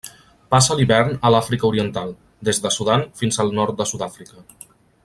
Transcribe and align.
Passa 0.53 0.77
l'hivern 0.79 1.11
a 1.29 1.31
l'Àfrica 1.35 1.69
Oriental, 1.69 2.15
des 2.51 2.63
de 2.65 2.73
Sudan 2.79 3.07
fins 3.21 3.41
al 3.45 3.55
nord 3.61 3.79
de 3.83 3.89
Sud-àfrica. 3.93 4.45